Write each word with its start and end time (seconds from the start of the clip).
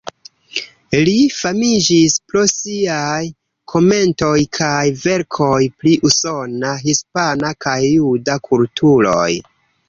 Li 1.07 1.11
famiĝis 1.33 2.15
pro 2.31 2.41
siaj 2.51 3.19
komentoj 3.73 4.31
kaj 4.59 4.79
verkoj 5.03 5.59
pri 5.83 5.93
usona, 6.11 6.73
hispana 6.87 7.53
kaj 7.67 7.79
juda 7.91 8.41
kulturoj. 8.49 9.29